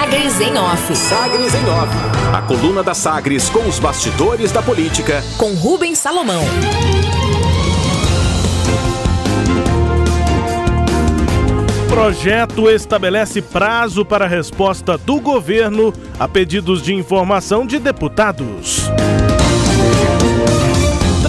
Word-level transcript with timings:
Sagres 0.00 0.40
em 0.40 0.56
Off. 0.56 0.96
Sagres 0.96 1.54
em 1.54 1.68
Off. 1.68 1.94
A 2.32 2.40
coluna 2.40 2.82
da 2.82 2.94
Sagres 2.94 3.50
com 3.50 3.68
os 3.68 3.78
bastidores 3.78 4.50
da 4.50 4.62
política. 4.62 5.22
Com 5.36 5.52
Rubens 5.52 5.98
Salomão. 5.98 6.42
Projeto 11.86 12.70
estabelece 12.70 13.42
prazo 13.42 14.02
para 14.02 14.26
resposta 14.26 14.96
do 14.96 15.20
governo 15.20 15.92
a 16.18 16.26
pedidos 16.26 16.80
de 16.80 16.94
informação 16.94 17.66
de 17.66 17.78
deputados. 17.78 18.88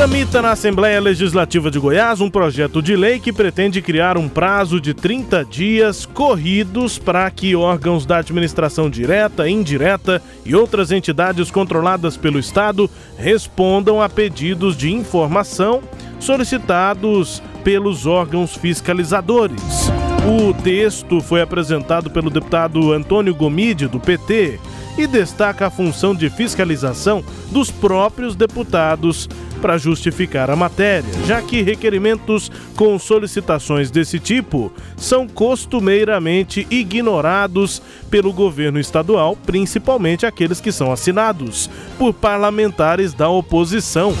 Tramita 0.00 0.40
na 0.40 0.52
Assembleia 0.52 0.98
Legislativa 0.98 1.70
de 1.70 1.78
Goiás 1.78 2.22
um 2.22 2.30
projeto 2.30 2.80
de 2.80 2.96
lei 2.96 3.20
que 3.20 3.30
pretende 3.30 3.82
criar 3.82 4.16
um 4.16 4.30
prazo 4.30 4.80
de 4.80 4.94
30 4.94 5.44
dias 5.44 6.06
corridos 6.06 6.96
para 6.96 7.30
que 7.30 7.54
órgãos 7.54 8.06
da 8.06 8.16
administração 8.16 8.88
direta, 8.88 9.46
indireta 9.46 10.22
e 10.42 10.54
outras 10.54 10.90
entidades 10.90 11.50
controladas 11.50 12.16
pelo 12.16 12.38
Estado 12.38 12.88
respondam 13.18 14.00
a 14.00 14.08
pedidos 14.08 14.74
de 14.74 14.90
informação 14.90 15.82
solicitados 16.18 17.42
pelos 17.62 18.06
órgãos 18.06 18.56
fiscalizadores. 18.56 19.90
O 20.24 20.54
texto 20.62 21.20
foi 21.20 21.42
apresentado 21.42 22.08
pelo 22.08 22.30
deputado 22.30 22.90
Antônio 22.90 23.34
Gomide, 23.34 23.86
do 23.86 24.00
PT, 24.00 24.58
e 25.02 25.06
destaca 25.06 25.66
a 25.66 25.70
função 25.70 26.14
de 26.14 26.28
fiscalização 26.28 27.24
dos 27.50 27.70
próprios 27.70 28.36
deputados 28.36 29.28
para 29.60 29.78
justificar 29.78 30.50
a 30.50 30.56
matéria, 30.56 31.10
já 31.26 31.40
que 31.40 31.62
requerimentos 31.62 32.50
com 32.76 32.98
solicitações 32.98 33.90
desse 33.90 34.18
tipo 34.18 34.72
são 34.96 35.26
costumeiramente 35.26 36.66
ignorados 36.70 37.80
pelo 38.10 38.32
governo 38.32 38.78
estadual, 38.78 39.36
principalmente 39.36 40.26
aqueles 40.26 40.60
que 40.60 40.72
são 40.72 40.92
assinados 40.92 41.70
por 41.98 42.12
parlamentares 42.12 43.12
da 43.12 43.28
oposição. 43.28 44.14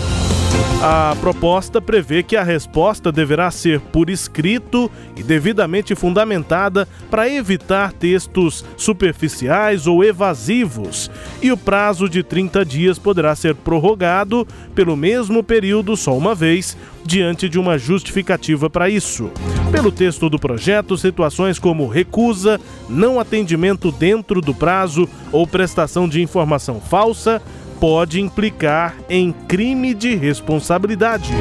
A 0.82 1.14
proposta 1.20 1.78
prevê 1.78 2.22
que 2.22 2.36
a 2.36 2.42
resposta 2.42 3.12
deverá 3.12 3.50
ser 3.50 3.80
por 3.80 4.08
escrito 4.08 4.90
e 5.14 5.22
devidamente 5.22 5.94
fundamentada 5.94 6.88
para 7.10 7.28
evitar 7.28 7.92
textos 7.92 8.64
superficiais 8.78 9.86
ou 9.86 10.02
evasivos, 10.02 11.10
e 11.42 11.52
o 11.52 11.56
prazo 11.56 12.08
de 12.08 12.22
30 12.22 12.64
dias 12.64 12.98
poderá 12.98 13.36
ser 13.36 13.54
prorrogado 13.54 14.48
pelo 14.74 14.96
mesmo 14.96 15.44
período 15.44 15.98
só 15.98 16.16
uma 16.16 16.34
vez, 16.34 16.74
diante 17.04 17.46
de 17.46 17.58
uma 17.58 17.76
justificativa 17.76 18.70
para 18.70 18.88
isso. 18.88 19.30
Pelo 19.70 19.92
texto 19.92 20.30
do 20.30 20.38
projeto, 20.38 20.96
situações 20.96 21.58
como 21.58 21.88
recusa, 21.88 22.58
não 22.88 23.20
atendimento 23.20 23.92
dentro 23.92 24.40
do 24.40 24.54
prazo 24.54 25.06
ou 25.30 25.46
prestação 25.46 26.08
de 26.08 26.22
informação 26.22 26.80
falsa 26.80 27.42
pode 27.80 28.20
implicar 28.20 28.94
em 29.08 29.32
crime 29.32 29.94
de 29.94 30.14
responsabilidade. 30.14 31.32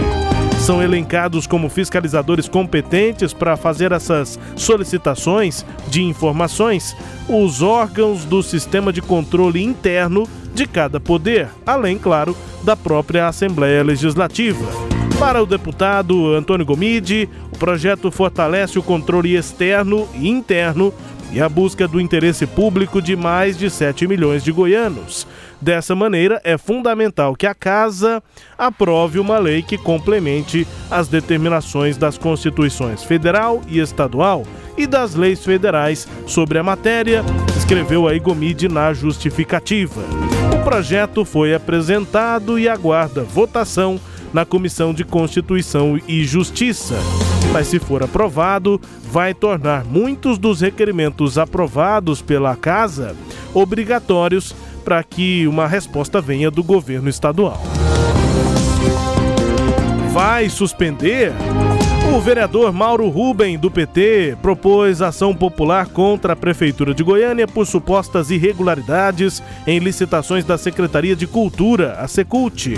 São 0.59 0.81
elencados 0.81 1.45
como 1.45 1.69
fiscalizadores 1.69 2.47
competentes 2.47 3.33
para 3.33 3.57
fazer 3.57 3.91
essas 3.91 4.39
solicitações 4.55 5.65
de 5.87 6.01
informações 6.01 6.95
os 7.27 7.61
órgãos 7.61 8.25
do 8.25 8.41
sistema 8.41 8.91
de 8.91 9.01
controle 9.01 9.63
interno 9.63 10.27
de 10.53 10.65
cada 10.65 10.99
poder, 10.99 11.49
além, 11.65 11.97
claro, 11.97 12.35
da 12.63 12.75
própria 12.75 13.27
Assembleia 13.27 13.83
Legislativa. 13.83 14.65
Para 15.19 15.43
o 15.43 15.45
deputado 15.45 16.33
Antônio 16.33 16.65
Gomide, 16.65 17.29
o 17.51 17.57
projeto 17.57 18.09
fortalece 18.09 18.79
o 18.79 18.83
controle 18.83 19.35
externo 19.35 20.07
e 20.15 20.29
interno 20.29 20.93
e 21.31 21.39
a 21.39 21.47
busca 21.47 21.87
do 21.87 22.01
interesse 22.01 22.47
público 22.47 23.01
de 23.01 23.15
mais 23.15 23.57
de 23.57 23.69
7 23.69 24.07
milhões 24.07 24.43
de 24.43 24.51
goianos. 24.51 25.27
Dessa 25.61 25.93
maneira, 25.93 26.39
é 26.45 26.57
fundamental 26.57 27.35
que 27.35 27.45
a 27.45 27.53
Casa 27.53 28.23
aprove 28.57 29.19
uma 29.19 29.37
lei 29.37 29.61
que 29.61 29.77
complemente 29.77 30.65
as 30.89 31.09
determinações 31.09 31.97
das 31.97 32.17
Constituições 32.17 33.03
Federal 33.03 33.61
e 33.67 33.79
Estadual 33.79 34.45
e 34.77 34.87
das 34.87 35.15
leis 35.15 35.43
federais 35.43 36.07
sobre 36.25 36.57
a 36.57 36.63
matéria, 36.63 37.23
escreveu 37.57 38.07
a 38.07 38.15
Igomide 38.15 38.69
na 38.69 38.93
justificativa. 38.93 40.01
O 40.55 40.63
projeto 40.63 41.25
foi 41.25 41.53
apresentado 41.53 42.57
e 42.57 42.69
aguarda 42.69 43.23
votação 43.23 43.99
na 44.31 44.45
Comissão 44.45 44.93
de 44.93 45.03
Constituição 45.03 45.99
e 46.07 46.23
Justiça. 46.23 46.95
Mas, 47.51 47.67
se 47.67 47.79
for 47.79 48.03
aprovado, 48.03 48.79
vai 49.03 49.33
tornar 49.33 49.83
muitos 49.83 50.37
dos 50.37 50.61
requerimentos 50.61 51.37
aprovados 51.37 52.21
pela 52.21 52.55
Casa 52.55 53.15
obrigatórios 53.53 54.55
para 54.89 55.03
que 55.03 55.45
uma 55.45 55.67
resposta 55.67 56.19
venha 56.19 56.49
do 56.49 56.63
governo 56.63 57.07
estadual. 57.09 57.61
Vai 60.11 60.49
suspender? 60.49 61.31
O 62.11 62.19
vereador 62.19 62.73
Mauro 62.73 63.07
Ruben, 63.07 63.55
do 63.59 63.69
PT, 63.69 64.35
propôs 64.41 64.99
ação 64.99 65.35
popular 65.35 65.85
contra 65.85 66.33
a 66.33 66.35
Prefeitura 66.35 66.91
de 66.91 67.03
Goiânia 67.03 67.47
por 67.47 67.67
supostas 67.67 68.31
irregularidades 68.31 69.43
em 69.67 69.77
licitações 69.77 70.43
da 70.43 70.57
Secretaria 70.57 71.15
de 71.15 71.27
Cultura, 71.27 71.93
a 71.99 72.07
Secult. 72.07 72.73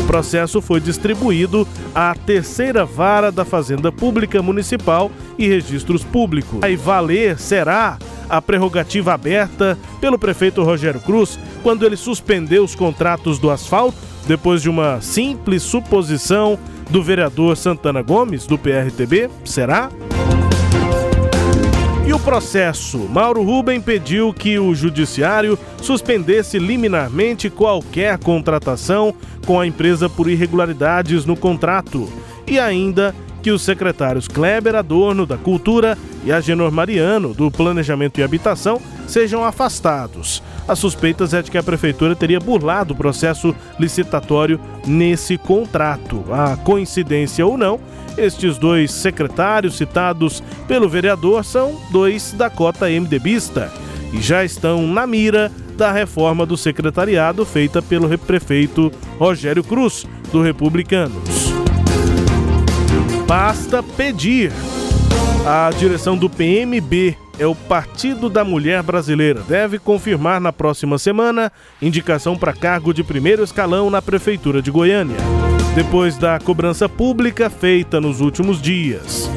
O 0.00 0.06
processo 0.06 0.62
foi 0.62 0.78
distribuído 0.78 1.66
à 1.92 2.14
terceira 2.14 2.84
vara 2.84 3.32
da 3.32 3.44
Fazenda 3.44 3.90
Pública 3.90 4.40
Municipal 4.40 5.10
e 5.36 5.48
Registros 5.48 6.04
Públicos. 6.04 6.60
Vai 6.60 6.76
valer, 6.76 7.40
será, 7.40 7.98
a 8.28 8.40
prerrogativa 8.42 9.14
aberta 9.14 9.78
pelo 10.00 10.18
prefeito 10.18 10.62
Rogério 10.62 11.00
Cruz 11.00 11.38
quando 11.62 11.84
ele 11.84 11.96
suspendeu 11.96 12.64
os 12.64 12.74
contratos 12.74 13.38
do 13.38 13.50
asfalto 13.50 13.98
depois 14.26 14.60
de 14.62 14.68
uma 14.68 15.00
simples 15.00 15.62
suposição 15.62 16.58
do 16.90 17.02
vereador 17.02 17.56
Santana 17.56 18.02
Gomes, 18.02 18.46
do 18.46 18.58
PRTB? 18.58 19.30
Será? 19.44 19.90
E 22.06 22.12
o 22.12 22.20
processo? 22.20 22.98
Mauro 22.98 23.42
Ruben 23.42 23.80
pediu 23.80 24.32
que 24.32 24.58
o 24.60 24.74
judiciário 24.74 25.58
suspendesse 25.82 26.56
liminarmente 26.56 27.50
qualquer 27.50 28.16
contratação 28.18 29.12
com 29.44 29.58
a 29.58 29.66
empresa 29.66 30.08
por 30.08 30.30
irregularidades 30.30 31.24
no 31.24 31.36
contrato 31.36 32.08
e 32.46 32.60
ainda 32.60 33.12
que 33.46 33.52
os 33.52 33.62
secretários 33.62 34.26
Kleber 34.26 34.74
Adorno, 34.74 35.24
da 35.24 35.36
Cultura, 35.36 35.96
e 36.24 36.32
Agenor 36.32 36.72
Mariano, 36.72 37.32
do 37.32 37.48
Planejamento 37.48 38.18
e 38.18 38.24
Habitação, 38.24 38.82
sejam 39.06 39.44
afastados. 39.44 40.42
As 40.66 40.80
suspeitas 40.80 41.32
é 41.32 41.40
de 41.40 41.48
que 41.48 41.56
a 41.56 41.62
prefeitura 41.62 42.16
teria 42.16 42.40
burlado 42.40 42.92
o 42.92 42.96
processo 42.96 43.54
licitatório 43.78 44.58
nesse 44.84 45.38
contrato. 45.38 46.24
A 46.28 46.56
coincidência 46.56 47.46
ou 47.46 47.56
não, 47.56 47.78
estes 48.18 48.58
dois 48.58 48.90
secretários 48.90 49.76
citados 49.76 50.42
pelo 50.66 50.88
vereador 50.88 51.44
são 51.44 51.80
dois 51.92 52.32
da 52.32 52.50
cota 52.50 52.88
MDBista 52.88 53.72
e 54.12 54.20
já 54.20 54.44
estão 54.44 54.88
na 54.88 55.06
mira 55.06 55.52
da 55.76 55.92
reforma 55.92 56.44
do 56.44 56.56
secretariado 56.56 57.46
feita 57.46 57.80
pelo 57.80 58.08
prefeito 58.18 58.90
Rogério 59.20 59.62
Cruz, 59.62 60.04
do 60.32 60.42
Republicanos. 60.42 61.35
Basta 63.26 63.82
pedir. 63.82 64.52
A 65.44 65.70
direção 65.76 66.16
do 66.16 66.30
PMB 66.30 67.16
é 67.38 67.46
o 67.46 67.56
Partido 67.56 68.30
da 68.30 68.44
Mulher 68.44 68.84
Brasileira. 68.84 69.42
Deve 69.48 69.80
confirmar 69.80 70.40
na 70.40 70.52
próxima 70.52 70.96
semana 70.96 71.50
indicação 71.82 72.36
para 72.36 72.52
cargo 72.52 72.94
de 72.94 73.02
primeiro 73.02 73.42
escalão 73.42 73.90
na 73.90 74.00
Prefeitura 74.00 74.62
de 74.62 74.70
Goiânia, 74.70 75.16
depois 75.74 76.16
da 76.16 76.38
cobrança 76.38 76.88
pública 76.88 77.50
feita 77.50 78.00
nos 78.00 78.20
últimos 78.20 78.62
dias. 78.62 79.28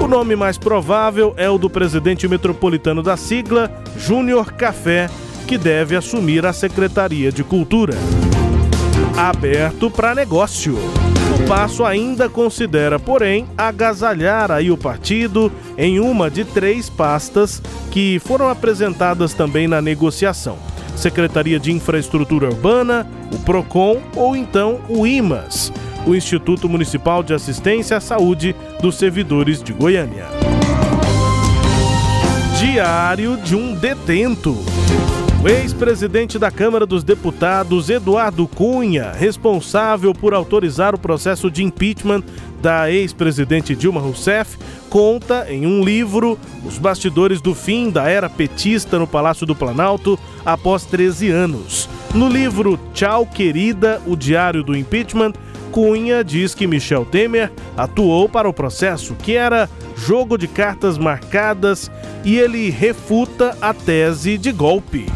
O 0.00 0.06
nome 0.06 0.36
mais 0.36 0.56
provável 0.56 1.34
é 1.36 1.50
o 1.50 1.58
do 1.58 1.68
presidente 1.68 2.28
metropolitano 2.28 3.02
da 3.02 3.16
sigla, 3.16 3.70
Júnior 3.98 4.52
Café, 4.52 5.10
que 5.48 5.58
deve 5.58 5.96
assumir 5.96 6.46
a 6.46 6.52
Secretaria 6.52 7.32
de 7.32 7.42
Cultura. 7.42 7.94
Aberto 9.16 9.90
para 9.90 10.14
negócio. 10.14 10.78
O 11.36 11.46
passo 11.46 11.84
ainda 11.84 12.28
considera, 12.28 12.98
porém, 12.98 13.46
agasalhar 13.56 14.50
aí 14.50 14.70
o 14.70 14.76
partido 14.76 15.52
em 15.76 16.00
uma 16.00 16.30
de 16.30 16.44
três 16.44 16.88
pastas 16.88 17.62
que 17.90 18.18
foram 18.20 18.48
apresentadas 18.48 19.34
também 19.34 19.68
na 19.68 19.82
negociação. 19.82 20.58
Secretaria 20.96 21.60
de 21.60 21.72
Infraestrutura 21.72 22.48
Urbana, 22.48 23.06
o 23.32 23.38
PROCON 23.38 24.00
ou 24.16 24.34
então 24.34 24.80
o 24.88 25.06
IMAS, 25.06 25.72
o 26.06 26.14
Instituto 26.14 26.68
Municipal 26.68 27.22
de 27.22 27.34
Assistência 27.34 27.96
à 27.96 28.00
Saúde 28.00 28.56
dos 28.80 28.96
Servidores 28.96 29.62
de 29.62 29.72
Goiânia. 29.72 30.26
Diário 32.58 33.36
de 33.36 33.54
um 33.54 33.74
detento. 33.74 34.56
O 35.42 35.48
ex-presidente 35.48 36.38
da 36.38 36.52
Câmara 36.52 36.86
dos 36.86 37.02
Deputados, 37.02 37.90
Eduardo 37.90 38.46
Cunha, 38.46 39.10
responsável 39.10 40.14
por 40.14 40.34
autorizar 40.34 40.94
o 40.94 40.98
processo 40.98 41.50
de 41.50 41.64
impeachment 41.64 42.22
da 42.62 42.88
ex-presidente 42.88 43.74
Dilma 43.74 44.00
Rousseff, 44.00 44.56
conta 44.88 45.52
em 45.52 45.66
um 45.66 45.82
livro 45.82 46.38
os 46.64 46.78
bastidores 46.78 47.40
do 47.40 47.56
fim 47.56 47.90
da 47.90 48.08
era 48.08 48.30
petista 48.30 49.00
no 49.00 49.06
Palácio 49.06 49.44
do 49.44 49.52
Planalto 49.52 50.16
após 50.46 50.84
13 50.84 51.30
anos. 51.30 51.88
No 52.14 52.28
livro 52.28 52.78
Tchau 52.94 53.26
Querida, 53.26 54.00
o 54.06 54.14
Diário 54.14 54.62
do 54.62 54.76
Impeachment, 54.76 55.32
Cunha 55.72 56.22
diz 56.22 56.54
que 56.54 56.68
Michel 56.68 57.04
Temer 57.04 57.50
atuou 57.76 58.28
para 58.28 58.48
o 58.48 58.52
processo, 58.52 59.16
que 59.16 59.34
era 59.34 59.68
jogo 59.96 60.38
de 60.38 60.46
cartas 60.46 60.96
marcadas, 60.96 61.90
e 62.24 62.38
ele 62.38 62.70
refuta 62.70 63.56
a 63.60 63.74
tese 63.74 64.38
de 64.38 64.52
golpe. 64.52 65.06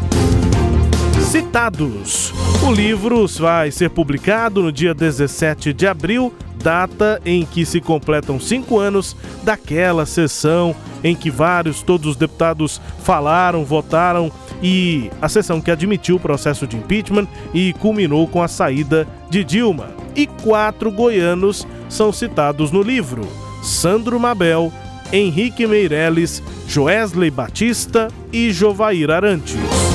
Citados. 1.37 2.33
O 2.67 2.73
livro 2.73 3.27
vai 3.27 3.71
ser 3.71 3.91
publicado 3.91 4.63
no 4.63 4.73
dia 4.73 4.95
17 4.95 5.75
de 5.75 5.87
abril, 5.87 6.33
data 6.57 7.21
em 7.27 7.45
que 7.45 7.67
se 7.67 7.79
completam 7.79 8.41
cinco 8.41 8.79
anos 8.79 9.15
daquela 9.43 10.07
sessão 10.07 10.75
em 11.05 11.15
que 11.15 11.31
vários, 11.31 11.83
todos 11.83 12.13
os 12.13 12.17
deputados 12.17 12.81
falaram, 13.03 13.67
votaram 13.67 14.33
e 14.63 15.11
a 15.21 15.29
sessão 15.29 15.61
que 15.61 15.71
admitiu 15.71 16.17
o 16.17 16.21
processo 16.21 16.67
de 16.67 16.79
impeachment 16.79 17.29
e 17.53 17.75
culminou 17.75 18.27
com 18.27 18.43
a 18.43 18.49
saída 18.49 19.07
de 19.29 19.45
Dilma. 19.45 19.91
E 20.15 20.27
quatro 20.27 20.91
goianos 20.91 21.69
são 21.87 22.15
citados 22.15 22.71
no 22.71 22.81
livro: 22.81 23.29
Sandro 23.63 24.19
Mabel, 24.19 24.73
Henrique 25.13 25.67
Meirelles, 25.67 26.43
Joesley 26.67 27.31
Batista 27.31 28.09
e 28.33 28.51
Jovair 28.51 29.11
Arantes. 29.11 29.86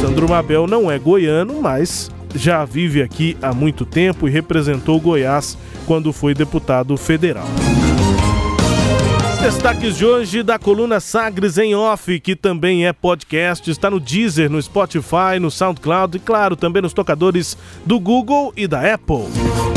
Sandro 0.00 0.28
Mabel 0.28 0.66
não 0.66 0.90
é 0.90 0.98
goiano, 0.98 1.60
mas 1.60 2.10
já 2.34 2.64
vive 2.64 3.02
aqui 3.02 3.36
há 3.42 3.52
muito 3.52 3.84
tempo 3.84 4.26
e 4.26 4.30
representou 4.30 4.98
Goiás 4.98 5.58
quando 5.86 6.10
foi 6.10 6.32
deputado 6.32 6.96
federal. 6.96 7.46
Destaques 9.42 9.96
de 9.96 10.06
hoje 10.06 10.42
da 10.42 10.58
coluna 10.58 11.00
Sagres 11.00 11.58
em 11.58 11.74
Off, 11.74 12.18
que 12.20 12.34
também 12.34 12.86
é 12.86 12.92
podcast, 12.92 13.70
está 13.70 13.90
no 13.90 14.00
Deezer, 14.00 14.50
no 14.50 14.60
Spotify, 14.60 15.38
no 15.40 15.50
SoundCloud 15.50 16.16
e, 16.16 16.20
claro, 16.20 16.56
também 16.56 16.80
nos 16.80 16.92
tocadores 16.92 17.56
do 17.84 18.00
Google 18.00 18.52
e 18.56 18.66
da 18.66 18.94
Apple. 18.94 19.26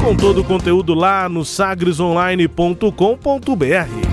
Com 0.04 0.16
todo 0.16 0.42
o 0.42 0.44
conteúdo 0.44 0.94
lá 0.94 1.28
no 1.28 1.44
sagresonline.com.br. 1.44 4.13